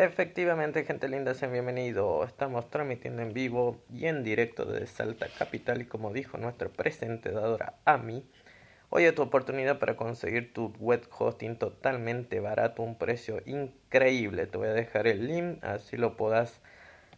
Efectivamente, 0.00 0.86
gente 0.86 1.10
linda, 1.10 1.34
sean 1.34 1.52
bienvenidos. 1.52 2.26
Estamos 2.26 2.70
transmitiendo 2.70 3.20
en 3.20 3.34
vivo 3.34 3.82
y 3.92 4.06
en 4.06 4.24
directo 4.24 4.64
desde 4.64 4.86
Salta 4.86 5.26
Capital 5.28 5.82
y 5.82 5.84
como 5.84 6.10
dijo 6.10 6.38
nuestra 6.38 6.70
presentadora 6.70 7.74
Ami, 7.84 8.24
hoy 8.88 9.04
es 9.04 9.14
tu 9.14 9.20
oportunidad 9.20 9.78
para 9.78 9.96
conseguir 9.96 10.54
tu 10.54 10.72
web 10.78 11.06
hosting 11.18 11.56
totalmente 11.56 12.40
barato, 12.40 12.82
un 12.82 12.96
precio 12.96 13.42
increíble. 13.44 14.46
Te 14.46 14.56
voy 14.56 14.68
a 14.68 14.72
dejar 14.72 15.06
el 15.06 15.26
link, 15.26 15.62
así 15.62 15.98
lo 15.98 16.16
puedas 16.16 16.62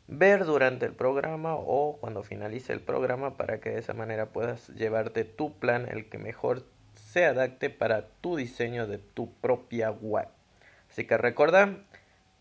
ver 0.09 0.45
durante 0.45 0.85
el 0.85 0.93
programa 0.93 1.55
o 1.55 1.99
cuando 2.01 2.25
finalice 2.25 2.73
el 2.73 2.81
programa 2.81 3.37
para 3.37 3.61
que 3.61 3.71
de 3.71 3.79
esa 3.79 3.95
manera 3.95 4.31
puedas 4.31 4.71
llevarte 4.71 5.23
tu 5.23 5.57
plan, 5.57 5.87
el 5.89 6.09
que 6.09 6.19
mejor 6.19 6.65
se 6.97 7.27
adapte 7.27 7.71
para 7.71 8.09
tu 8.09 8.35
diseño 8.35 8.89
de 8.89 8.99
tu 8.99 9.33
propia 9.35 9.93
web. 9.93 10.27
Así 10.91 11.07
que 11.07 11.17
recuerda, 11.17 11.79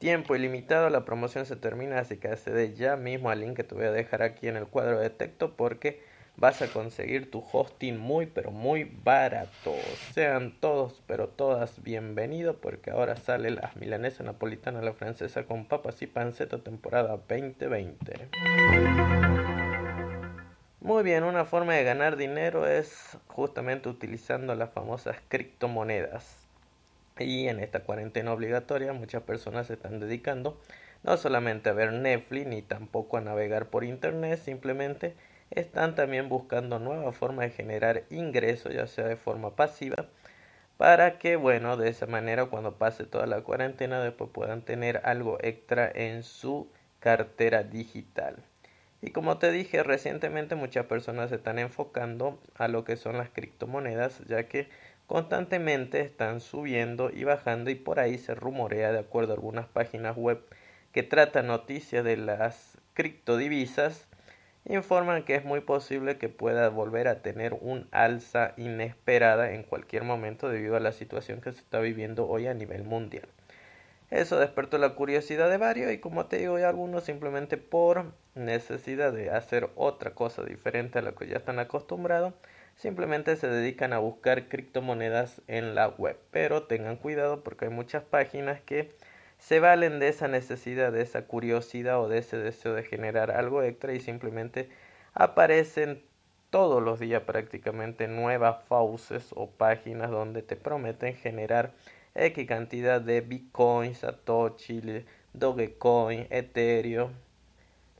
tiempo 0.01 0.35
ilimitado, 0.35 0.89
la 0.89 1.05
promoción 1.05 1.45
se 1.45 1.55
termina, 1.55 1.99
así 1.99 2.17
que 2.17 2.27
accede 2.27 2.73
ya 2.73 2.97
mismo 2.97 3.29
al 3.29 3.39
link 3.39 3.55
que 3.55 3.63
te 3.63 3.75
voy 3.75 3.85
a 3.85 3.91
dejar 3.91 4.23
aquí 4.23 4.47
en 4.47 4.57
el 4.57 4.65
cuadro 4.65 4.99
de 4.99 5.11
texto 5.11 5.55
porque 5.55 6.01
vas 6.37 6.63
a 6.63 6.67
conseguir 6.67 7.29
tu 7.29 7.43
hosting 7.51 7.99
muy 7.99 8.25
pero 8.25 8.49
muy 8.49 8.83
barato. 8.83 9.75
Sean 10.11 10.59
todos 10.59 11.03
pero 11.05 11.27
todas 11.27 11.83
bienvenidos 11.83 12.55
porque 12.55 12.89
ahora 12.89 13.15
sale 13.15 13.51
la 13.51 13.71
milanesa 13.79 14.23
napolitana 14.23 14.81
la 14.81 14.93
francesa 14.93 15.43
con 15.43 15.65
papas 15.65 16.01
y 16.01 16.07
panceta 16.07 16.57
temporada 16.57 17.19
2020. 17.29 18.29
Muy 20.79 21.03
bien, 21.03 21.23
una 21.23 21.45
forma 21.45 21.75
de 21.75 21.83
ganar 21.83 22.17
dinero 22.17 22.65
es 22.65 23.19
justamente 23.27 23.87
utilizando 23.87 24.55
las 24.55 24.71
famosas 24.71 25.17
criptomonedas. 25.27 26.40
Y 27.23 27.47
en 27.47 27.59
esta 27.59 27.81
cuarentena 27.81 28.33
obligatoria 28.33 28.93
muchas 28.93 29.23
personas 29.23 29.67
se 29.67 29.73
están 29.73 29.99
dedicando 29.99 30.59
no 31.03 31.17
solamente 31.17 31.69
a 31.69 31.73
ver 31.73 31.93
Netflix 31.93 32.47
ni 32.47 32.61
tampoco 32.61 33.17
a 33.17 33.21
navegar 33.21 33.67
por 33.67 33.83
internet, 33.83 34.39
simplemente 34.39 35.15
están 35.49 35.95
también 35.95 36.29
buscando 36.29 36.79
nuevas 36.79 37.15
formas 37.15 37.47
de 37.47 37.51
generar 37.51 38.03
ingresos, 38.09 38.73
ya 38.73 38.87
sea 38.87 39.07
de 39.07 39.17
forma 39.17 39.55
pasiva, 39.55 40.05
para 40.77 41.17
que, 41.19 41.35
bueno, 41.35 41.77
de 41.77 41.89
esa 41.89 42.07
manera 42.07 42.45
cuando 42.45 42.77
pase 42.77 43.05
toda 43.05 43.25
la 43.25 43.41
cuarentena 43.41 44.01
después 44.01 44.29
puedan 44.31 44.61
tener 44.61 45.01
algo 45.03 45.37
extra 45.41 45.91
en 45.93 46.23
su 46.23 46.69
cartera 46.99 47.63
digital. 47.63 48.37
Y 49.01 49.11
como 49.11 49.39
te 49.39 49.51
dije 49.51 49.81
recientemente 49.81 50.55
muchas 50.55 50.85
personas 50.85 51.29
se 51.29 51.35
están 51.35 51.57
enfocando 51.57 52.39
a 52.55 52.67
lo 52.67 52.83
que 52.83 52.97
son 52.97 53.17
las 53.17 53.29
criptomonedas, 53.29 54.21
ya 54.27 54.43
que 54.47 54.69
constantemente 55.11 55.99
están 55.99 56.39
subiendo 56.39 57.09
y 57.13 57.25
bajando 57.25 57.69
y 57.69 57.75
por 57.75 57.99
ahí 57.99 58.17
se 58.17 58.33
rumorea 58.33 58.93
de 58.93 58.99
acuerdo 58.99 59.33
a 59.33 59.35
algunas 59.35 59.67
páginas 59.67 60.15
web 60.15 60.41
que 60.93 61.03
tratan 61.03 61.47
noticias 61.47 62.05
de 62.05 62.15
las 62.15 62.77
criptodivisas 62.93 64.07
informan 64.63 65.23
que 65.23 65.35
es 65.35 65.43
muy 65.43 65.59
posible 65.59 66.17
que 66.17 66.29
pueda 66.29 66.69
volver 66.69 67.09
a 67.09 67.21
tener 67.21 67.57
un 67.59 67.89
alza 67.91 68.53
inesperada 68.55 69.51
en 69.51 69.63
cualquier 69.63 70.05
momento 70.05 70.47
debido 70.47 70.77
a 70.77 70.79
la 70.79 70.93
situación 70.93 71.41
que 71.41 71.51
se 71.51 71.59
está 71.59 71.81
viviendo 71.81 72.29
hoy 72.29 72.47
a 72.47 72.53
nivel 72.53 72.85
mundial. 72.85 73.27
Eso 74.11 74.39
despertó 74.39 74.77
la 74.77 74.95
curiosidad 74.95 75.49
de 75.49 75.57
varios 75.57 75.91
y 75.91 75.97
como 75.97 76.27
te 76.27 76.37
digo, 76.37 76.55
algunos 76.55 77.03
simplemente 77.03 77.57
por 77.57 78.13
necesidad 78.33 79.11
de 79.11 79.29
hacer 79.29 79.71
otra 79.75 80.11
cosa 80.11 80.43
diferente 80.43 80.99
a 80.99 81.01
lo 81.01 81.15
que 81.15 81.27
ya 81.27 81.35
están 81.35 81.59
acostumbrados, 81.59 82.33
simplemente 82.75 83.35
se 83.35 83.47
dedican 83.47 83.93
a 83.93 83.99
buscar 83.99 84.47
criptomonedas 84.47 85.41
en 85.47 85.75
la 85.75 85.87
web. 85.87 86.17
Pero 86.31 86.63
tengan 86.63 86.97
cuidado 86.97 87.43
porque 87.43 87.65
hay 87.65 87.71
muchas 87.71 88.03
páginas 88.03 88.61
que 88.61 88.91
se 89.37 89.59
valen 89.59 89.99
de 89.99 90.07
esa 90.07 90.27
necesidad, 90.27 90.91
de 90.91 91.01
esa 91.01 91.25
curiosidad 91.25 91.99
o 91.99 92.07
de 92.07 92.19
ese 92.19 92.37
deseo 92.37 92.73
de 92.73 92.83
generar 92.83 93.31
algo 93.31 93.63
extra 93.63 93.93
y 93.93 93.99
simplemente 93.99 94.69
aparecen 95.13 96.03
todos 96.51 96.83
los 96.83 96.99
días 96.99 97.23
prácticamente 97.23 98.07
nuevas 98.07 98.63
fauces 98.65 99.29
o 99.35 99.49
páginas 99.49 100.11
donde 100.11 100.43
te 100.43 100.55
prometen 100.55 101.15
generar 101.15 101.71
X 102.13 102.45
cantidad 102.45 103.01
de 103.01 103.21
Bitcoin, 103.21 103.95
Satoshi, 103.95 105.05
Dogecoin, 105.33 106.27
Ethereum, 106.29 107.11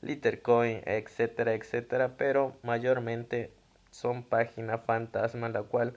Litercoin, 0.02 0.82
etcétera, 0.84 1.54
etcétera, 1.54 2.16
pero 2.18 2.54
mayormente 2.62 3.50
son 3.92 4.24
páginas 4.24 4.80
fantasmas, 4.84 5.52
la 5.52 5.62
cual 5.62 5.94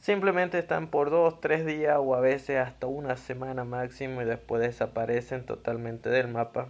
simplemente 0.00 0.58
están 0.58 0.88
por 0.88 1.08
dos, 1.10 1.40
tres 1.40 1.64
días 1.64 1.96
o 1.98 2.14
a 2.14 2.20
veces 2.20 2.58
hasta 2.58 2.86
una 2.86 3.16
semana 3.16 3.64
máximo 3.64 4.20
y 4.20 4.26
después 4.26 4.60
desaparecen 4.60 5.46
totalmente 5.46 6.10
del 6.10 6.28
mapa, 6.28 6.68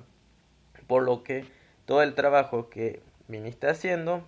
por 0.86 1.02
lo 1.02 1.24
que 1.24 1.44
todo 1.86 2.02
el 2.02 2.14
trabajo 2.14 2.70
que 2.70 3.02
viniste 3.26 3.68
haciendo, 3.68 4.24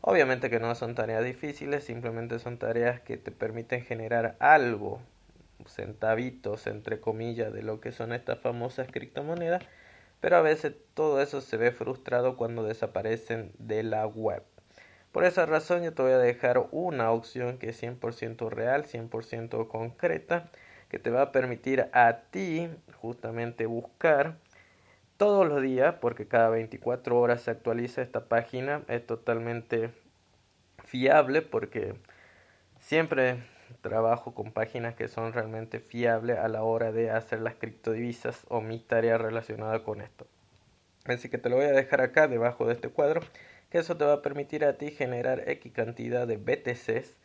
obviamente 0.00 0.48
que 0.48 0.60
no 0.60 0.74
son 0.74 0.94
tareas 0.94 1.24
difíciles, 1.24 1.84
simplemente 1.84 2.38
son 2.38 2.58
tareas 2.58 3.00
que 3.00 3.18
te 3.18 3.30
permiten 3.30 3.82
generar 3.82 4.36
algo, 4.38 5.00
centavitos 5.66 6.66
entre 6.66 7.00
comillas 7.00 7.52
de 7.52 7.62
lo 7.62 7.80
que 7.80 7.92
son 7.92 8.12
estas 8.12 8.38
famosas 8.38 8.88
criptomonedas, 8.90 9.62
pero 10.20 10.36
a 10.36 10.42
veces 10.42 10.74
todo 10.94 11.20
eso 11.20 11.40
se 11.40 11.56
ve 11.56 11.72
frustrado 11.72 12.36
cuando 12.36 12.62
desaparecen 12.62 13.52
de 13.58 13.82
la 13.82 14.06
web. 14.06 14.42
Por 15.14 15.24
esa 15.24 15.46
razón 15.46 15.84
yo 15.84 15.94
te 15.94 16.02
voy 16.02 16.10
a 16.10 16.18
dejar 16.18 16.66
una 16.72 17.12
opción 17.12 17.56
que 17.58 17.68
es 17.68 17.80
100% 17.80 18.50
real, 18.50 18.84
100% 18.84 19.68
concreta, 19.68 20.50
que 20.88 20.98
te 20.98 21.10
va 21.10 21.22
a 21.22 21.30
permitir 21.30 21.88
a 21.92 22.22
ti 22.32 22.68
justamente 23.00 23.66
buscar 23.66 24.38
todos 25.16 25.46
los 25.46 25.62
días, 25.62 25.94
porque 26.00 26.26
cada 26.26 26.48
24 26.48 27.16
horas 27.16 27.42
se 27.42 27.52
actualiza 27.52 28.02
esta 28.02 28.24
página, 28.24 28.82
es 28.88 29.06
totalmente 29.06 29.92
fiable 30.84 31.42
porque 31.42 31.94
siempre 32.80 33.36
trabajo 33.82 34.34
con 34.34 34.50
páginas 34.50 34.96
que 34.96 35.06
son 35.06 35.32
realmente 35.32 35.78
fiables 35.78 36.38
a 36.38 36.48
la 36.48 36.64
hora 36.64 36.90
de 36.90 37.12
hacer 37.12 37.40
las 37.40 37.54
criptodivisas 37.54 38.46
o 38.48 38.60
mi 38.60 38.80
tarea 38.80 39.16
relacionada 39.16 39.84
con 39.84 40.00
esto. 40.00 40.26
Así 41.04 41.28
que 41.28 41.38
te 41.38 41.50
lo 41.50 41.54
voy 41.54 41.66
a 41.66 41.72
dejar 41.72 42.00
acá 42.00 42.26
debajo 42.26 42.66
de 42.66 42.72
este 42.72 42.88
cuadro 42.88 43.20
que 43.74 43.80
eso 43.80 43.96
te 43.96 44.04
va 44.04 44.12
a 44.12 44.22
permitir 44.22 44.64
a 44.64 44.78
ti 44.78 44.92
generar 44.92 45.48
X 45.48 45.72
cantidad 45.72 46.28
de 46.28 46.36
BTCs 46.36 47.16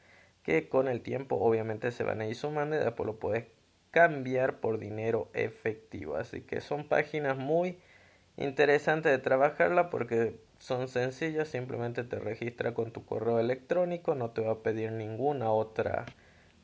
que 0.41 0.67
con 0.67 0.87
el 0.87 1.01
tiempo 1.01 1.35
obviamente 1.35 1.91
se 1.91 2.03
van 2.03 2.21
a 2.21 2.25
ir 2.25 2.33
sumando 2.33 2.75
y 2.75 2.79
después 2.79 3.05
lo 3.05 3.19
puedes 3.19 3.45
cambiar 3.91 4.59
por 4.59 4.79
dinero 4.79 5.29
efectivo. 5.33 6.15
Así 6.15 6.41
que 6.41 6.59
son 6.59 6.87
páginas 6.87 7.37
muy 7.37 7.77
interesantes 8.35 9.11
de 9.11 9.19
trabajarla 9.19 9.91
porque 9.91 10.39
son 10.57 10.87
sencillas, 10.87 11.49
simplemente 11.49 12.03
te 12.03 12.17
registra 12.17 12.73
con 12.73 12.91
tu 12.91 13.05
correo 13.05 13.39
electrónico, 13.39 14.15
no 14.15 14.31
te 14.31 14.41
va 14.41 14.53
a 14.53 14.63
pedir 14.63 14.91
ninguna 14.91 15.51
otra 15.51 16.07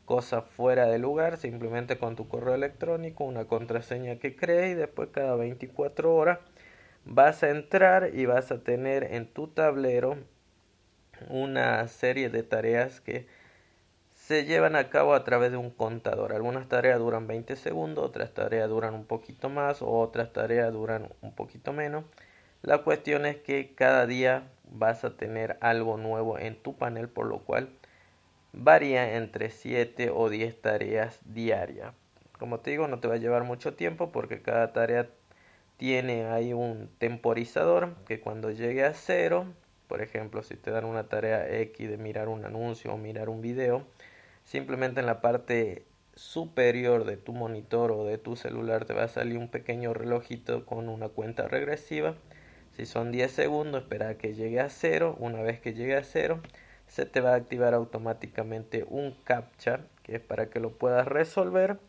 cosa 0.05 0.41
fuera 0.41 0.87
de 0.87 0.97
lugar, 0.97 1.37
simplemente 1.37 1.99
con 1.99 2.15
tu 2.15 2.27
correo 2.27 2.55
electrónico, 2.55 3.23
una 3.23 3.45
contraseña 3.45 4.15
que 4.15 4.35
crees 4.35 4.71
y 4.71 4.73
después 4.73 5.09
cada 5.11 5.35
24 5.35 6.15
horas 6.15 6.39
vas 7.05 7.43
a 7.43 7.49
entrar 7.49 8.11
y 8.13 8.25
vas 8.25 8.51
a 8.51 8.63
tener 8.63 9.03
en 9.03 9.27
tu 9.27 9.47
tablero 9.47 10.17
una 11.29 11.87
serie 11.87 12.29
de 12.29 12.43
tareas 12.43 12.99
que 12.99 13.27
se 14.13 14.45
llevan 14.45 14.75
a 14.75 14.89
cabo 14.89 15.13
a 15.13 15.23
través 15.23 15.51
de 15.51 15.57
un 15.57 15.69
contador. 15.69 16.33
Algunas 16.33 16.67
tareas 16.67 16.99
duran 16.99 17.27
20 17.27 17.55
segundos, 17.55 18.03
otras 18.03 18.33
tareas 18.33 18.67
duran 18.69 18.95
un 18.95 19.05
poquito 19.05 19.49
más 19.49 19.81
otras 19.81 20.33
tareas 20.33 20.73
duran 20.73 21.09
un 21.21 21.33
poquito 21.33 21.73
menos. 21.73 22.05
La 22.63 22.79
cuestión 22.79 23.25
es 23.27 23.37
que 23.37 23.75
cada 23.75 24.07
día 24.07 24.49
vas 24.71 25.05
a 25.05 25.15
tener 25.15 25.57
algo 25.61 25.97
nuevo 25.97 26.39
en 26.39 26.55
tu 26.55 26.75
panel, 26.75 27.07
por 27.07 27.27
lo 27.27 27.39
cual 27.39 27.69
varía 28.51 29.15
entre 29.15 29.51
7 29.51 30.09
o 30.09 30.29
10 30.29 30.61
tareas 30.61 31.19
diarias. 31.25 31.93
Como 32.39 32.59
te 32.61 32.71
digo, 32.71 32.87
no 32.87 32.99
te 32.99 33.07
va 33.07 33.15
a 33.15 33.17
llevar 33.17 33.43
mucho 33.43 33.75
tiempo 33.75 34.11
porque 34.11 34.41
cada 34.41 34.73
tarea 34.73 35.07
tiene 35.77 36.25
ahí 36.25 36.53
un 36.53 36.89
temporizador 36.97 37.95
que 38.05 38.19
cuando 38.19 38.51
llegue 38.51 38.83
a 38.85 38.93
cero, 38.93 39.45
por 39.87 40.01
ejemplo, 40.01 40.43
si 40.43 40.55
te 40.55 40.71
dan 40.71 40.85
una 40.85 41.09
tarea 41.09 41.49
X 41.61 41.89
de 41.89 41.97
mirar 41.97 42.27
un 42.27 42.45
anuncio 42.45 42.93
o 42.93 42.97
mirar 42.97 43.29
un 43.29 43.41
video, 43.41 43.85
simplemente 44.43 44.99
en 44.99 45.05
la 45.05 45.21
parte 45.21 45.85
superior 46.15 47.03
de 47.03 47.17
tu 47.17 47.33
monitor 47.33 47.91
o 47.91 48.05
de 48.05 48.17
tu 48.17 48.35
celular 48.35 48.85
te 48.85 48.93
va 48.93 49.03
a 49.03 49.07
salir 49.09 49.37
un 49.37 49.49
pequeño 49.49 49.93
relojito 49.93 50.65
con 50.65 50.89
una 50.89 51.09
cuenta 51.09 51.47
regresiva. 51.47 52.15
Si 52.75 52.85
son 52.85 53.11
10 53.11 53.31
segundos, 53.31 53.83
espera 53.83 54.09
a 54.09 54.17
que 54.17 54.33
llegue 54.33 54.59
a 54.59 54.69
cero. 54.69 55.15
Una 55.19 55.41
vez 55.41 55.59
que 55.59 55.73
llegue 55.73 55.95
a 55.95 56.03
cero, 56.03 56.41
se 56.87 57.05
te 57.05 57.21
va 57.21 57.33
a 57.33 57.35
activar 57.35 57.73
automáticamente 57.73 58.85
un 58.87 59.15
captcha 59.23 59.81
que 60.03 60.15
es 60.15 60.21
para 60.21 60.49
que 60.49 60.59
lo 60.59 60.71
puedas 60.71 61.07
resolver 61.07 61.79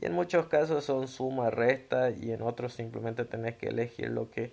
y 0.00 0.06
en 0.06 0.12
muchos 0.12 0.46
casos 0.46 0.84
son 0.84 1.08
suma, 1.08 1.50
resta 1.50 2.10
y 2.10 2.32
en 2.32 2.42
otros 2.42 2.74
simplemente 2.74 3.24
tenés 3.24 3.56
que 3.56 3.68
elegir 3.68 4.10
lo 4.10 4.30
que 4.30 4.52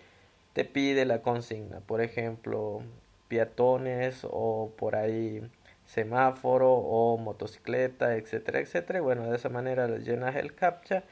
te 0.54 0.66
pide 0.66 1.06
la 1.06 1.22
consigna. 1.22 1.82
Por 1.82 2.02
ejemplo, 2.02 2.82
peatones 3.28 4.22
o 4.24 4.74
por 4.78 4.96
ahí 4.96 5.42
semáforo 5.86 6.72
o 6.74 7.18
motocicleta, 7.18 8.16
etcétera, 8.16 8.60
etcétera. 8.60 9.02
Bueno, 9.02 9.30
de 9.30 9.36
esa 9.36 9.50
manera 9.50 9.88
llenas 9.98 10.36
el 10.36 10.56
captcha 10.56 11.04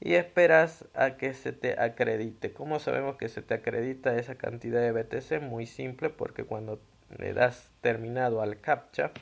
y 0.00 0.14
esperas 0.14 0.86
a 0.94 1.16
que 1.16 1.32
se 1.34 1.52
te 1.52 1.80
acredite. 1.80 2.52
¿Cómo 2.52 2.78
sabemos 2.80 3.16
que 3.16 3.28
se 3.28 3.42
te 3.42 3.54
acredita 3.54 4.16
esa 4.16 4.34
cantidad 4.34 4.80
de 4.80 4.92
BTC? 4.92 5.42
Muy 5.42 5.66
simple 5.66 6.10
porque 6.10 6.44
cuando 6.44 6.80
le 7.18 7.32
das 7.32 7.70
terminado 7.80 8.42
al 8.42 8.60
captcha, 8.60 9.12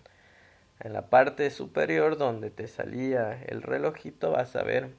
en 0.80 0.92
la 0.92 1.08
parte 1.08 1.50
superior 1.50 2.16
donde 2.16 2.50
te 2.50 2.68
salía 2.68 3.42
el 3.46 3.62
relojito 3.62 4.30
vas 4.32 4.54
a 4.56 4.62
ver 4.62 4.90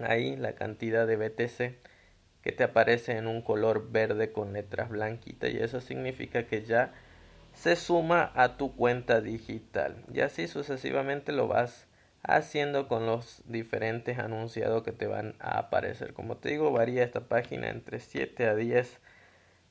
ahí 0.00 0.36
la 0.36 0.54
cantidad 0.54 1.06
de 1.06 1.16
BTC 1.16 1.76
que 2.42 2.52
te 2.52 2.64
aparece 2.64 3.16
en 3.16 3.26
un 3.26 3.42
color 3.42 3.90
verde 3.90 4.32
con 4.32 4.52
letras 4.52 4.90
blanquitas 4.90 5.50
y 5.50 5.58
eso 5.58 5.80
significa 5.80 6.46
que 6.46 6.64
ya 6.64 6.92
se 7.54 7.76
suma 7.76 8.32
a 8.34 8.56
tu 8.56 8.74
cuenta 8.74 9.20
digital 9.20 9.96
y 10.12 10.20
así 10.20 10.48
sucesivamente 10.48 11.32
lo 11.32 11.48
vas 11.48 11.86
haciendo 12.22 12.88
con 12.88 13.06
los 13.06 13.42
diferentes 13.46 14.18
anunciados 14.18 14.82
que 14.82 14.92
te 14.92 15.06
van 15.06 15.34
a 15.40 15.58
aparecer. 15.58 16.12
Como 16.12 16.36
te 16.36 16.50
digo, 16.50 16.70
varía 16.70 17.02
esta 17.02 17.20
página 17.20 17.68
entre 17.68 18.00
7 18.00 18.46
a 18.46 18.54
10 18.54 18.98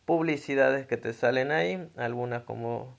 publicidades 0.05 0.85
que 0.85 0.97
te 0.97 1.13
salen 1.13 1.51
ahí, 1.51 1.89
algunas 1.95 2.43
como 2.43 2.97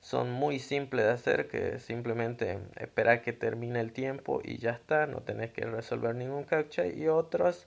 son 0.00 0.30
muy 0.30 0.58
simples 0.58 1.04
de 1.06 1.12
hacer, 1.12 1.48
que 1.48 1.78
simplemente 1.78 2.58
esperar 2.76 3.22
que 3.22 3.32
termine 3.32 3.80
el 3.80 3.92
tiempo 3.92 4.40
y 4.42 4.58
ya 4.58 4.70
está, 4.70 5.06
no 5.06 5.20
tenés 5.20 5.50
que 5.52 5.64
resolver 5.64 6.14
ningún 6.14 6.44
captcha 6.44 6.86
y 6.86 7.08
otras 7.08 7.66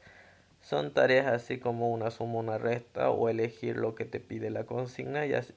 son 0.62 0.94
tareas 0.94 1.28
así 1.28 1.60
como 1.60 1.92
una 1.92 2.10
suma, 2.10 2.40
una 2.40 2.58
resta 2.58 3.10
o 3.12 3.30
elegir 3.30 3.78
lo 3.78 3.96
que 3.96 4.06
te 4.06 4.20
pide 4.20 4.50
la 4.50 4.66
consigna 4.66 5.26
y 5.26 5.34
así 5.34 5.54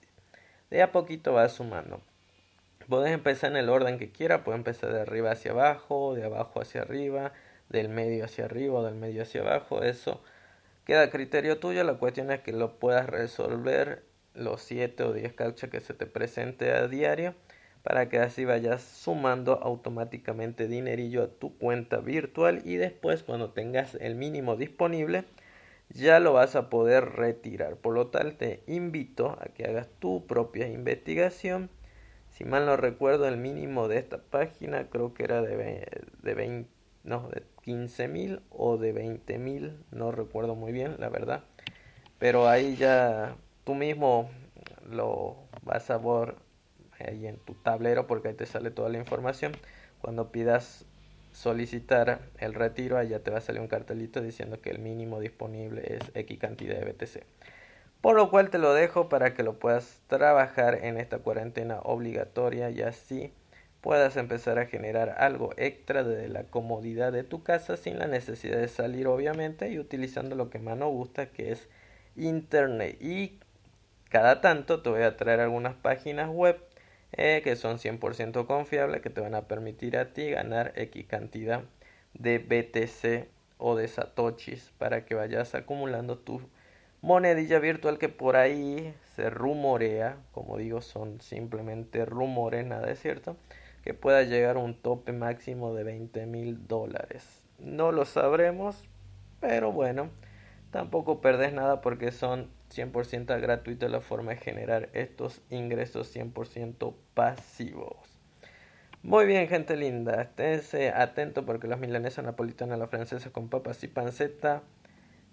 de 0.70 0.82
a 0.82 0.92
poquito 0.92 1.32
vas 1.32 1.52
sumando. 1.52 2.00
Puedes 2.88 3.12
empezar 3.12 3.50
en 3.50 3.56
el 3.56 3.68
orden 3.68 3.98
que 3.98 4.10
quieras, 4.10 4.42
puedes 4.44 4.58
empezar 4.58 4.92
de 4.92 5.00
arriba 5.00 5.32
hacia 5.32 5.52
abajo, 5.52 6.14
de 6.14 6.24
abajo 6.24 6.60
hacia 6.60 6.82
arriba, 6.82 7.32
del 7.68 7.88
medio 7.88 8.24
hacia 8.24 8.44
arriba 8.44 8.82
del 8.84 8.94
medio 8.94 9.22
hacia 9.22 9.40
abajo. 9.40 9.82
Eso 9.82 10.22
queda 10.84 11.02
a 11.02 11.10
criterio 11.10 11.58
tuyo. 11.58 11.82
La 11.84 11.94
cuestión 11.94 12.30
es 12.30 12.40
que 12.40 12.52
lo 12.52 12.78
puedas 12.78 13.06
resolver 13.06 14.04
los 14.36 14.62
7 14.62 15.02
o 15.02 15.12
10 15.12 15.32
cauchas 15.32 15.70
que 15.70 15.80
se 15.80 15.94
te 15.94 16.06
presente 16.06 16.72
a 16.72 16.88
diario 16.88 17.34
para 17.82 18.08
que 18.08 18.18
así 18.18 18.44
vayas 18.44 18.82
sumando 18.82 19.60
automáticamente 19.62 20.68
dinerillo 20.68 21.22
a 21.22 21.28
tu 21.28 21.56
cuenta 21.56 21.98
virtual 21.98 22.62
y 22.64 22.76
después 22.76 23.22
cuando 23.22 23.50
tengas 23.50 23.94
el 23.96 24.14
mínimo 24.14 24.56
disponible 24.56 25.24
ya 25.88 26.18
lo 26.20 26.32
vas 26.32 26.56
a 26.56 26.68
poder 26.68 27.04
retirar. 27.12 27.76
Por 27.76 27.94
lo 27.94 28.08
tal 28.08 28.36
te 28.36 28.62
invito 28.66 29.38
a 29.40 29.46
que 29.54 29.64
hagas 29.64 29.88
tu 30.00 30.26
propia 30.26 30.68
investigación 30.68 31.70
si 32.36 32.44
mal 32.44 32.66
no 32.66 32.76
recuerdo, 32.76 33.26
el 33.26 33.38
mínimo 33.38 33.88
de 33.88 33.96
esta 33.96 34.18
página 34.18 34.90
creo 34.90 35.14
que 35.14 35.24
era 35.24 35.40
de, 35.40 36.04
de 36.22 36.34
20, 36.34 36.68
no, 37.04 37.30
de 37.30 37.42
15 37.62 38.08
mil 38.08 38.42
o 38.50 38.76
de 38.76 38.92
20 38.92 39.38
mil, 39.38 39.78
no 39.90 40.12
recuerdo 40.12 40.54
muy 40.54 40.70
bien, 40.70 40.96
la 40.98 41.08
verdad. 41.08 41.44
Pero 42.18 42.46
ahí 42.46 42.76
ya 42.76 43.36
tú 43.66 43.74
mismo 43.74 44.30
lo 44.88 45.36
vas 45.62 45.90
a 45.90 45.98
ver 45.98 46.36
ahí 47.00 47.26
en 47.26 47.36
tu 47.36 47.54
tablero 47.54 48.06
porque 48.06 48.28
ahí 48.28 48.34
te 48.34 48.46
sale 48.46 48.70
toda 48.70 48.88
la 48.88 48.98
información. 48.98 49.52
Cuando 50.00 50.30
pidas 50.30 50.86
solicitar 51.32 52.20
el 52.38 52.54
retiro, 52.54 53.02
ya 53.02 53.18
te 53.18 53.32
va 53.32 53.38
a 53.38 53.40
salir 53.40 53.60
un 53.60 53.66
cartelito 53.66 54.20
diciendo 54.20 54.60
que 54.62 54.70
el 54.70 54.78
mínimo 54.78 55.18
disponible 55.18 55.82
es 55.84 56.12
X 56.14 56.38
cantidad 56.38 56.78
de 56.78 56.92
BTC. 56.92 57.24
Por 58.00 58.14
lo 58.14 58.30
cual 58.30 58.50
te 58.50 58.58
lo 58.58 58.72
dejo 58.72 59.08
para 59.08 59.34
que 59.34 59.42
lo 59.42 59.58
puedas 59.58 60.00
trabajar 60.06 60.84
en 60.84 60.96
esta 60.96 61.18
cuarentena 61.18 61.80
obligatoria 61.82 62.70
y 62.70 62.82
así 62.82 63.32
puedas 63.80 64.16
empezar 64.16 64.60
a 64.60 64.66
generar 64.66 65.16
algo 65.18 65.50
extra 65.56 66.04
desde 66.04 66.28
la 66.28 66.44
comodidad 66.44 67.12
de 67.12 67.24
tu 67.24 67.42
casa 67.42 67.76
sin 67.76 67.98
la 67.98 68.06
necesidad 68.06 68.58
de 68.58 68.68
salir 68.68 69.08
obviamente 69.08 69.70
y 69.70 69.80
utilizando 69.80 70.36
lo 70.36 70.50
que 70.50 70.60
más 70.60 70.78
nos 70.78 70.90
gusta 70.90 71.30
que 71.30 71.50
es 71.50 71.68
internet 72.14 72.96
y 73.00 73.40
cada 74.08 74.40
tanto 74.40 74.82
te 74.82 74.90
voy 74.90 75.02
a 75.02 75.16
traer 75.16 75.40
algunas 75.40 75.74
páginas 75.74 76.28
web 76.28 76.58
eh, 77.12 77.40
que 77.42 77.56
son 77.56 77.78
100% 77.78 78.46
confiables 78.46 79.00
que 79.00 79.10
te 79.10 79.20
van 79.20 79.34
a 79.34 79.48
permitir 79.48 79.96
a 79.96 80.12
ti 80.12 80.30
ganar 80.30 80.72
X 80.76 81.06
cantidad 81.06 81.62
de 82.14 82.38
BTC 82.38 83.28
o 83.58 83.76
de 83.76 83.88
satoshis 83.88 84.72
para 84.78 85.04
que 85.04 85.14
vayas 85.14 85.54
acumulando 85.54 86.18
tu 86.18 86.42
monedilla 87.00 87.58
virtual 87.58 87.98
que 87.98 88.08
por 88.08 88.36
ahí 88.36 88.94
se 89.14 89.30
rumorea, 89.30 90.18
como 90.32 90.56
digo, 90.56 90.80
son 90.80 91.20
simplemente 91.20 92.04
rumores, 92.04 92.66
nada 92.66 92.90
es 92.90 93.00
cierto, 93.00 93.36
que 93.82 93.94
pueda 93.94 94.22
llegar 94.24 94.56
a 94.56 94.60
un 94.60 94.74
tope 94.74 95.12
máximo 95.12 95.74
de 95.74 95.84
20 95.84 96.26
mil 96.26 96.66
dólares. 96.66 97.42
No 97.58 97.92
lo 97.92 98.04
sabremos, 98.04 98.84
pero 99.40 99.72
bueno, 99.72 100.10
tampoco 100.70 101.20
perdés 101.20 101.52
nada 101.52 101.80
porque 101.80 102.12
son 102.12 102.50
100% 102.74 103.40
gratuitos 103.40 103.90
la 103.90 104.00
forma 104.00 104.32
de 104.32 104.38
generar 104.38 104.88
estos 104.92 105.40
ingresos 105.50 106.14
100% 106.14 106.94
pasivos. 107.14 107.96
Muy 109.02 109.26
bien, 109.26 109.46
gente 109.48 109.76
linda, 109.76 110.22
esténse 110.22 110.90
atento 110.90 111.46
porque 111.46 111.68
las 111.68 111.78
milanesas 111.78 112.24
napolitanas, 112.24 112.78
la 112.78 112.88
francesa 112.88 113.30
con 113.30 113.48
papas 113.48 113.82
y 113.84 113.88
panceta 113.88 114.62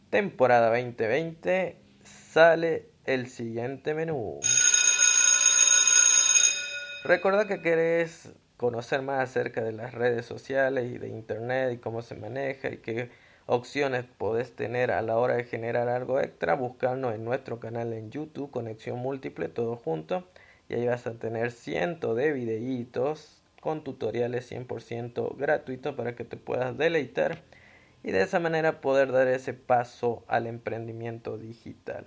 temporada 0.10 0.68
2020 0.68 1.76
sale 2.04 2.90
el 3.06 3.28
siguiente 3.28 3.96
menú. 3.96 4.40
Recuerda 7.04 7.48
que 7.48 7.62
querés 7.62 8.32
conocer 8.58 9.02
más 9.02 9.28
acerca 9.28 9.64
de 9.64 9.72
las 9.72 9.94
redes 9.94 10.28
sociales 10.28 10.86
y 10.86 11.00
de 11.00 11.10
internet 11.10 11.74
y 11.74 11.78
cómo 11.78 12.04
se 12.04 12.14
maneja 12.14 12.70
y 12.70 12.78
qué 12.78 13.10
opciones 13.46 14.06
podés 14.18 14.56
tener 14.56 14.92
a 14.92 15.02
la 15.02 15.18
hora 15.18 15.36
de 15.36 15.44
generar 15.44 15.90
algo 15.90 16.20
extra, 16.20 16.56
buscarnos 16.56 17.14
en 17.16 17.26
nuestro 17.26 17.60
canal 17.60 17.94
en 17.94 18.12
YouTube, 18.12 18.52
Conexión 18.52 19.00
Múltiple, 19.00 19.50
todo 19.50 19.76
junto, 19.76 20.24
y 20.70 20.76
ahí 20.76 20.88
vas 20.88 21.08
a 21.08 21.14
tener 21.14 21.52
cientos 21.52 22.16
de 22.16 22.32
videitos 22.32 23.42
con 23.60 23.84
tutoriales 23.84 24.52
100% 24.52 25.38
gratuitos 25.38 25.96
para 25.96 26.16
que 26.16 26.26
te 26.26 26.38
puedas 26.38 26.78
deleitar 26.78 27.42
y 28.04 28.12
de 28.12 28.22
esa 28.22 28.40
manera 28.40 28.82
poder 28.82 29.12
dar 29.12 29.28
ese 29.28 29.54
paso 29.54 30.24
al 30.28 30.48
emprendimiento 30.48 31.38
digital. 31.38 32.06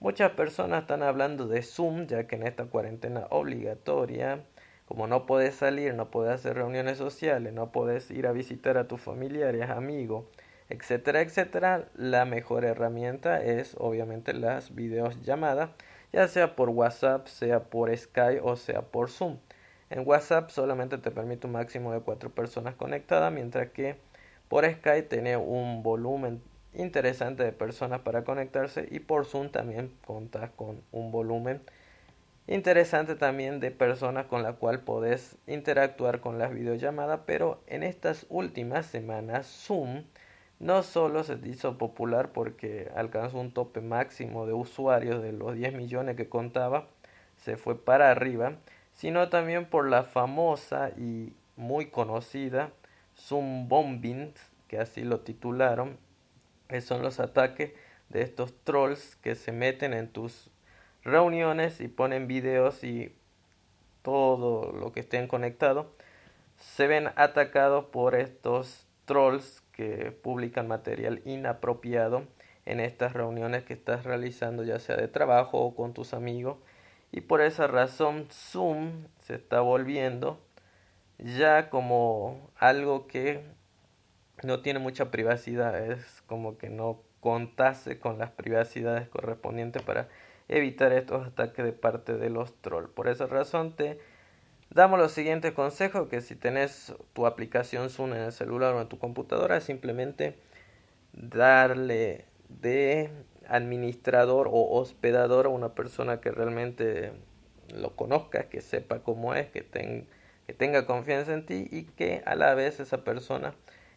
Muchas 0.00 0.32
personas 0.32 0.82
están 0.82 1.02
hablando 1.02 1.48
de 1.48 1.62
Zoom, 1.62 2.06
ya 2.06 2.26
que 2.26 2.36
en 2.36 2.46
esta 2.46 2.66
cuarentena 2.66 3.26
obligatoria, 3.30 4.44
como 4.86 5.06
no 5.06 5.26
puedes 5.26 5.54
salir, 5.54 5.94
no 5.94 6.10
puedes 6.10 6.34
hacer 6.34 6.56
reuniones 6.56 6.98
sociales, 6.98 7.52
no 7.52 7.72
puedes 7.72 8.10
ir 8.10 8.26
a 8.26 8.32
visitar 8.32 8.76
a 8.76 8.86
tus 8.86 9.00
familiares, 9.00 9.70
amigos, 9.70 10.26
etcétera, 10.68 11.20
etcétera, 11.20 11.88
la 11.94 12.24
mejor 12.24 12.64
herramienta 12.64 13.42
es 13.42 13.76
obviamente 13.78 14.32
las 14.32 14.74
videollamadas, 14.74 15.70
ya 16.12 16.28
sea 16.28 16.56
por 16.56 16.70
WhatsApp, 16.70 17.26
sea 17.26 17.64
por 17.64 17.96
Skype 17.96 18.40
o 18.42 18.56
sea 18.56 18.82
por 18.82 19.10
Zoom. 19.10 19.38
En 19.90 20.06
WhatsApp 20.06 20.50
solamente 20.50 20.98
te 20.98 21.10
permite 21.10 21.46
un 21.46 21.52
máximo 21.52 21.92
de 21.92 22.00
cuatro 22.00 22.30
personas 22.30 22.74
conectadas, 22.74 23.32
mientras 23.32 23.70
que 23.70 23.96
por 24.48 24.64
Skype 24.64 25.08
tiene 25.08 25.36
un 25.36 25.82
volumen 25.82 26.42
interesante 26.74 27.44
de 27.44 27.52
personas 27.52 28.00
para 28.00 28.24
conectarse 28.24 28.88
y 28.90 29.00
por 29.00 29.26
Zoom 29.26 29.50
también 29.50 29.92
contas 30.04 30.50
con 30.56 30.82
un 30.92 31.12
volumen 31.12 31.60
interesante 32.46 33.14
también 33.14 33.60
de 33.60 33.70
personas 33.70 34.26
con 34.26 34.42
la 34.42 34.54
cual 34.54 34.80
podés 34.80 35.36
interactuar 35.46 36.20
con 36.20 36.38
las 36.38 36.52
videollamadas, 36.52 37.20
pero 37.26 37.62
en 37.66 37.82
estas 37.82 38.26
últimas 38.28 38.86
semanas 38.86 39.46
Zoom 39.46 40.04
no 40.60 40.82
solo 40.82 41.24
se 41.24 41.38
hizo 41.44 41.78
popular 41.78 42.32
porque 42.32 42.90
alcanzó 42.94 43.38
un 43.38 43.52
tope 43.52 43.80
máximo 43.80 44.46
de 44.46 44.52
usuarios 44.52 45.22
de 45.22 45.32
los 45.32 45.54
10 45.54 45.74
millones 45.74 46.16
que 46.16 46.28
contaba, 46.28 46.88
se 47.36 47.56
fue 47.56 47.76
para 47.76 48.10
arriba, 48.10 48.56
sino 48.94 49.28
también 49.28 49.66
por 49.66 49.88
la 49.88 50.04
famosa 50.04 50.90
y 50.96 51.32
muy 51.56 51.86
conocida 51.86 52.70
Zoom 53.16 53.68
bombing, 53.68 54.32
que 54.68 54.78
así 54.78 55.02
lo 55.02 55.20
titularon, 55.20 55.98
son 56.80 57.02
los 57.02 57.20
ataques 57.20 57.72
de 58.08 58.22
estos 58.22 58.54
trolls 58.64 59.16
que 59.16 59.34
se 59.34 59.52
meten 59.52 59.92
en 59.92 60.08
tus 60.08 60.50
reuniones 61.02 61.80
y 61.80 61.88
ponen 61.88 62.26
videos 62.26 62.82
y 62.82 63.14
todo 64.02 64.72
lo 64.72 64.92
que 64.92 65.00
estén 65.00 65.28
conectado. 65.28 65.92
Se 66.58 66.86
ven 66.86 67.10
atacados 67.16 67.86
por 67.86 68.14
estos 68.14 68.86
trolls 69.04 69.63
que 69.74 70.10
publican 70.10 70.68
material 70.68 71.20
inapropiado 71.24 72.24
en 72.64 72.80
estas 72.80 73.12
reuniones 73.12 73.64
que 73.64 73.74
estás 73.74 74.04
realizando 74.04 74.64
ya 74.64 74.78
sea 74.78 74.96
de 74.96 75.08
trabajo 75.08 75.60
o 75.60 75.74
con 75.74 75.92
tus 75.92 76.14
amigos 76.14 76.56
y 77.12 77.20
por 77.20 77.40
esa 77.40 77.66
razón 77.66 78.26
Zoom 78.30 79.06
se 79.20 79.34
está 79.34 79.60
volviendo 79.60 80.40
ya 81.18 81.70
como 81.70 82.50
algo 82.56 83.06
que 83.06 83.44
no 84.42 84.60
tiene 84.62 84.80
mucha 84.80 85.10
privacidad, 85.10 85.90
es 85.90 86.22
como 86.26 86.58
que 86.58 86.70
no 86.70 87.02
contase 87.20 87.98
con 87.98 88.18
las 88.18 88.30
privacidades 88.30 89.08
correspondientes 89.08 89.82
para 89.82 90.08
evitar 90.48 90.92
estos 90.92 91.26
ataques 91.26 91.64
de 91.64 91.72
parte 91.72 92.16
de 92.16 92.30
los 92.30 92.60
trolls. 92.60 92.90
Por 92.90 93.08
esa 93.08 93.26
razón 93.26 93.76
te 93.76 93.98
Damos 94.70 94.98
los 94.98 95.12
siguientes 95.12 95.52
consejos 95.52 96.08
que 96.08 96.20
si 96.20 96.34
tenés 96.34 96.94
tu 97.12 97.26
aplicación 97.26 97.90
Zoom 97.90 98.14
en 98.14 98.22
el 98.22 98.32
celular 98.32 98.74
o 98.74 98.80
en 98.80 98.88
tu 98.88 98.98
computadora, 98.98 99.60
simplemente 99.60 100.36
darle 101.12 102.24
de 102.48 103.10
administrador 103.48 104.48
o 104.50 104.78
hospedador 104.78 105.46
a 105.46 105.50
una 105.50 105.74
persona 105.74 106.20
que 106.20 106.30
realmente 106.30 107.12
lo 107.72 107.94
conozca, 107.94 108.48
que 108.48 108.60
sepa 108.60 109.00
cómo 109.00 109.34
es, 109.34 109.48
que, 109.48 109.64
que 110.46 110.52
tenga 110.52 110.86
confianza 110.86 111.34
en 111.34 111.46
ti 111.46 111.68
y 111.70 111.84
que 111.84 112.22
a 112.26 112.34
la 112.34 112.54
vez 112.54 112.80
esa 112.80 113.04
persona, 113.04 113.54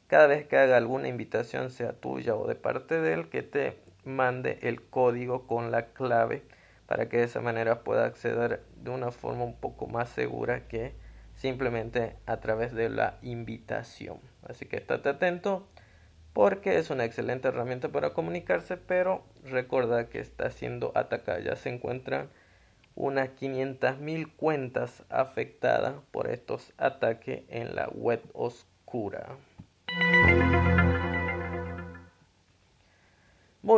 cada 0.08 0.28
vez 0.28 0.46
que 0.48 0.58
haga 0.58 0.78
alguna 0.78 1.08
invitación, 1.08 1.72
sea 1.72 1.94
tuya 1.94 2.36
o 2.36 2.48
de 2.48 2.56
parte 2.56 3.00
de 3.00 3.14
él, 3.14 3.30
que 3.30 3.42
te 3.42 3.78
mande 4.06 4.60
el 4.62 4.82
código 4.82 5.48
con 5.48 5.72
la 5.72 5.88
clave 5.88 6.44
para 6.88 7.10
que 7.10 7.18
de 7.18 7.24
esa 7.24 7.42
manera 7.42 7.84
pueda 7.84 8.06
acceder 8.06 8.64
de 8.82 8.90
una 8.90 9.12
forma 9.12 9.44
un 9.44 9.56
poco 9.56 9.88
más 9.88 10.10
segura 10.10 10.68
que 10.68 10.96
simplemente 11.36 12.16
a 12.26 12.38
través 12.38 12.74
de 12.74 12.90
la 12.90 13.18
invitación. 13.22 14.20
Así 14.48 14.66
que 14.66 14.78
estate 14.78 15.10
atento 15.10 15.68
porque 16.34 16.78
es 16.78 16.90
una 16.90 17.04
excelente 17.04 17.48
herramienta 17.48 17.90
para 17.90 18.14
comunicarse, 18.14 18.78
pero 18.78 19.24
recuerda 19.44 20.08
que 20.08 20.20
está 20.20 20.52
siendo 20.52 20.92
atacada. 20.96 21.40
Ya 21.40 21.56
se 21.56 21.70
encuentran 21.70 22.30
unas 22.96 23.30
500.000 23.30 24.36
cuentas 24.36 25.04
afectadas 25.10 25.96
por 26.12 26.30
estos 26.30 26.74
ataques 26.78 27.44
en 27.50 27.76
la 27.76 27.88
web 27.90 28.22
oscura. 28.34 29.38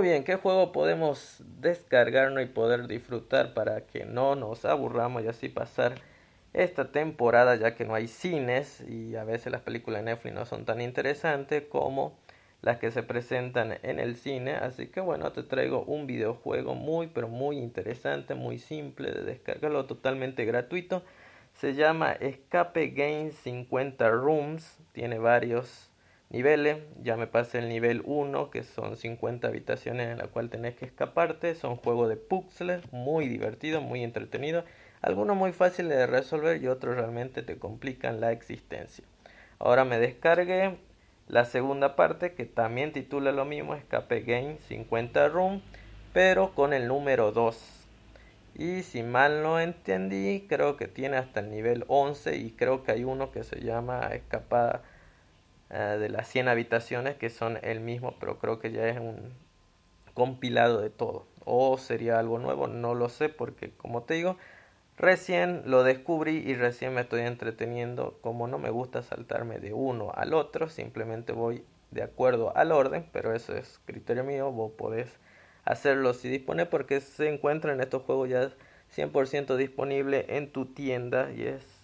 Bien, 0.02 0.24
¿qué 0.24 0.36
juego 0.36 0.72
podemos 0.72 1.44
descargarnos 1.60 2.42
y 2.42 2.46
poder 2.46 2.88
disfrutar 2.88 3.54
para 3.54 3.86
que 3.86 4.06
no 4.06 4.36
nos 4.36 4.64
aburramos 4.64 5.24
y 5.24 5.28
así 5.28 5.50
pasar 5.50 5.96
esta 6.54 6.94
temporada 6.94 7.58
ya 7.58 7.76
que 7.76 7.84
no 7.84 7.96
hay 7.96 8.08
cines 8.08 8.80
y 8.88 9.18
a 9.18 9.26
veces 9.26 9.52
las 9.52 9.62
películas 9.62 10.00
de 10.00 10.12
Netflix 10.12 10.34
no 10.34 10.46
son 10.46 10.64
tan 10.64 10.80
interesantes 10.80 11.64
como 11.64 12.18
las 12.62 12.78
que 12.78 12.92
se 12.92 13.04
presentan 13.04 13.78
en 13.84 14.00
el 14.00 14.16
cine? 14.16 14.54
Así 14.54 14.88
que 14.88 15.02
bueno, 15.02 15.34
te 15.34 15.44
traigo 15.44 15.84
un 15.84 16.08
videojuego 16.08 16.76
muy 16.76 17.08
pero 17.08 17.28
muy 17.28 17.58
interesante, 17.58 18.36
muy 18.36 18.58
simple 18.58 19.12
de 19.12 19.24
descargarlo, 19.24 19.86
totalmente 19.86 20.46
gratuito. 20.46 21.04
Se 21.56 21.74
llama 21.74 22.14
Escape 22.14 22.92
Game 22.92 23.32
50 23.32 24.10
Rooms, 24.12 24.78
tiene 24.94 25.20
varios 25.20 25.89
niveles. 26.30 26.78
Ya 27.02 27.18
me 27.18 27.28
pasé 27.28 27.60
el 27.60 27.70
nivel 27.70 28.02
1, 28.06 28.50
que 28.50 28.64
son 28.64 28.96
50 28.96 29.48
habitaciones 29.48 30.10
en 30.10 30.18
la 30.18 30.28
cual 30.28 30.50
tenés 30.50 30.76
que 30.76 30.86
escaparte. 30.86 31.56
Son 31.56 31.76
juegos 31.76 32.10
de 32.10 32.18
puzzles, 32.18 32.82
muy 32.92 33.28
divertidos, 33.28 33.84
muy 33.84 34.04
entretenidos. 34.04 34.66
Algunos 35.02 35.38
muy 35.38 35.54
fáciles 35.54 35.98
de 35.98 36.08
resolver 36.08 36.62
y 36.62 36.68
otros 36.68 36.96
realmente 36.96 37.42
te 37.42 37.58
complican 37.58 38.20
la 38.20 38.32
existencia. 38.32 39.04
Ahora 39.58 39.86
me 39.86 40.00
descargué 40.00 40.78
la 41.28 41.46
segunda 41.46 41.96
parte 41.96 42.34
que 42.34 42.46
también 42.46 42.92
titula 42.92 43.32
lo 43.32 43.46
mismo, 43.46 43.76
Escape 43.76 44.22
Game 44.22 44.58
50 44.68 45.28
Room, 45.30 45.62
pero 46.12 46.54
con 46.54 46.74
el 46.74 46.88
número 46.88 47.32
2. 47.32 47.86
Y 48.56 48.84
si 48.84 49.04
mal 49.04 49.42
no 49.42 49.60
entendí, 49.60 50.46
creo 50.50 50.76
que 50.76 50.88
tiene 50.88 51.18
hasta 51.18 51.40
el 51.40 51.50
nivel 51.50 51.86
11 51.88 52.36
y 52.38 52.52
creo 52.52 52.84
que 52.84 52.92
hay 52.92 53.04
uno 53.04 53.32
que 53.32 53.44
se 53.44 53.62
llama 53.62 54.10
Escapada 54.12 54.82
eh, 55.72 55.98
de 56.00 56.10
las 56.10 56.28
100 56.28 56.48
habitaciones 56.48 57.16
que 57.16 57.30
son 57.30 57.60
el 57.62 57.80
mismo, 57.80 58.16
pero 58.20 58.40
creo 58.40 58.60
que 58.60 58.72
ya 58.72 58.88
es 58.88 58.98
un 59.00 59.34
compilado 60.14 60.82
de 60.82 60.90
todo. 60.90 61.26
O 61.46 61.78
sería 61.78 62.20
algo 62.20 62.40
nuevo, 62.40 62.68
no 62.68 62.96
lo 62.96 63.10
sé 63.10 63.30
porque 63.30 63.72
como 63.72 64.04
te 64.04 64.16
digo, 64.16 64.38
recién 64.98 65.64
lo 65.66 65.84
descubrí 65.84 66.38
y 66.38 66.56
recién 66.56 66.94
me 66.94 67.02
estoy 67.02 67.22
entreteniendo. 67.22 68.18
Como 68.22 68.48
no 68.48 68.58
me 68.60 68.70
gusta 68.70 69.04
saltarme 69.04 69.60
de 69.60 69.74
uno 69.74 70.12
al 70.16 70.34
otro, 70.34 70.70
simplemente 70.70 71.34
voy 71.34 71.64
de 71.92 72.04
acuerdo 72.04 72.56
al 72.56 72.72
orden, 72.72 73.08
pero 73.12 73.34
eso 73.34 73.56
es 73.56 73.80
criterio 73.86 74.24
mío, 74.24 74.52
vos 74.52 74.72
podés 74.72 75.18
hacerlo 75.66 76.14
si 76.14 76.30
dispone 76.30 76.66
porque 76.66 77.02
se 77.02 77.30
encuentra 77.30 77.74
en 77.74 77.82
estos 77.82 78.04
juegos 78.04 78.30
ya 78.30 78.52
100% 78.96 79.56
disponible 79.56 80.26
en 80.30 80.52
tu 80.52 80.66
tienda 80.66 81.32
y 81.32 81.44
es 81.44 81.79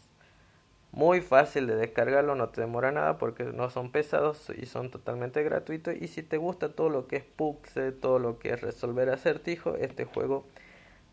muy 0.95 1.19
fácil 1.19 1.67
de 1.67 1.75
descargarlo, 1.75 2.35
no 2.35 2.49
te 2.49 2.61
demora 2.61 2.89
nada 2.89 3.17
porque 3.17 3.43
no 3.43 3.69
son 3.69 3.91
pesados 3.91 4.49
y 4.57 4.65
son 4.65 4.91
totalmente 4.91 5.43
gratuitos. 5.43 5.93
Y 5.99 6.07
si 6.07 6.23
te 6.23 6.37
gusta 6.37 6.73
todo 6.73 6.89
lo 6.89 7.07
que 7.07 7.17
es 7.17 7.23
puzzle, 7.25 7.91
todo 7.91 8.17
lo 8.17 8.39
que 8.39 8.51
es 8.53 8.61
resolver 8.61 9.09
acertijos, 9.09 9.77
este 9.81 10.05
juego 10.05 10.45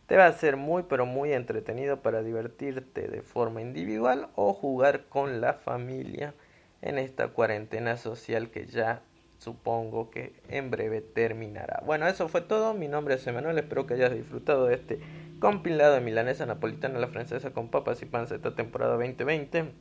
te 0.06 0.16
va 0.16 0.26
a 0.26 0.32
ser 0.32 0.56
muy 0.56 0.84
pero 0.84 1.04
muy 1.04 1.32
entretenido 1.32 2.00
para 2.00 2.22
divertirte 2.22 3.08
de 3.08 3.22
forma 3.22 3.60
individual 3.60 4.28
o 4.36 4.54
jugar 4.54 5.06
con 5.08 5.40
la 5.40 5.54
familia 5.54 6.32
en 6.80 6.98
esta 6.98 7.28
cuarentena 7.28 7.96
social 7.96 8.50
que 8.50 8.66
ya 8.66 9.02
supongo 9.42 10.10
que 10.10 10.34
en 10.48 10.70
breve 10.70 11.00
terminará. 11.00 11.82
Bueno, 11.84 12.06
eso 12.06 12.28
fue 12.28 12.42
todo. 12.42 12.74
Mi 12.74 12.86
nombre 12.86 13.14
es 13.14 13.26
Emanuel. 13.26 13.58
Espero 13.58 13.86
que 13.86 13.94
hayas 13.94 14.14
disfrutado 14.14 14.66
de 14.66 14.74
este 14.74 15.00
compilado 15.40 15.94
de 15.94 16.00
milanesa 16.00 16.46
napolitana 16.46 17.00
la 17.00 17.08
francesa 17.08 17.52
con 17.52 17.68
papas 17.68 18.00
y 18.02 18.06
panza 18.06 18.36
esta 18.36 18.54
temporada 18.54 18.92
2020, 18.92 19.72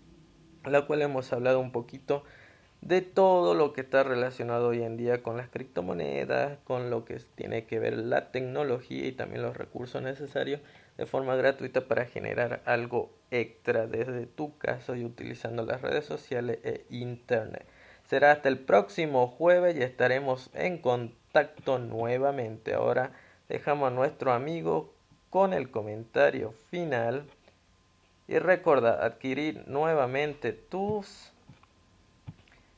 la 0.66 0.86
cual 0.88 1.04
hemos 1.04 1.32
hablado 1.32 1.60
un 1.60 1.72
poquito 1.72 2.24
de 2.82 3.02
todo 3.02 3.54
lo 3.54 3.74
que 3.74 3.82
está 3.82 4.02
relacionado 4.02 4.70
hoy 4.70 4.82
en 4.82 4.98
día 4.98 5.22
con 5.22 5.38
las 5.38 5.50
criptomonedas, 5.50 6.58
con 6.64 6.90
lo 6.90 7.06
que 7.06 7.18
tiene 7.36 7.68
que 7.68 7.78
ver 7.78 7.98
la 7.98 8.32
tecnología 8.32 9.06
y 9.06 9.12
también 9.12 9.44
los 9.44 9.56
recursos 9.56 10.02
necesarios 10.02 10.62
de 10.98 11.06
forma 11.06 11.36
gratuita 11.36 11.88
para 11.88 12.06
generar 12.06 12.64
algo 12.66 13.14
extra 13.30 13.86
desde 13.86 14.26
tu 14.26 14.58
casa 14.58 14.98
y 14.98 15.06
utilizando 15.06 15.64
las 15.64 15.82
redes 15.82 16.06
sociales 16.06 16.58
e 16.64 16.86
internet. 16.90 17.68
Será 18.08 18.32
hasta 18.32 18.50
el 18.50 18.60
próximo 18.60 19.28
jueves 19.28 19.76
y 19.78 19.84
estaremos 19.84 20.50
en 20.54 20.78
contacto 20.80 21.80
nuevamente. 21.80 22.74
Ahora 22.74 23.12
dejamos 23.48 23.88
a 23.88 23.96
nuestro 23.96 24.34
amigo 24.34 24.94
con 25.30 25.54
el 25.54 25.72
comentario 25.72 26.54
final. 26.70 27.26
Y 28.28 28.40
recuerda 28.40 29.04
adquirir 29.04 29.64
nuevamente 29.68 30.54
tus 30.54 31.32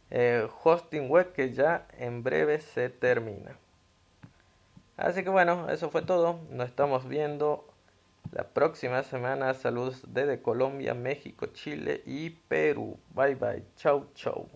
eh, 0.09 0.47
hosting 0.63 1.09
web 1.09 1.33
que 1.33 1.53
ya 1.53 1.87
en 1.97 2.23
breve 2.23 2.61
se 2.61 2.89
termina. 2.89 3.57
Así 4.95 5.23
que 5.23 5.29
bueno, 5.29 5.69
eso 5.69 5.89
fue 5.89 6.03
todo. 6.03 6.39
Nos 6.49 6.69
estamos 6.69 7.07
viendo 7.07 7.67
la 8.31 8.43
próxima 8.43 9.03
semana. 9.03 9.53
Saludos 9.53 10.03
desde 10.07 10.41
Colombia, 10.41 10.93
México, 10.93 11.47
Chile 11.47 12.03
y 12.05 12.29
Perú. 12.29 12.97
Bye 13.13 13.35
bye. 13.35 13.63
Chau, 13.75 14.07
chau. 14.13 14.47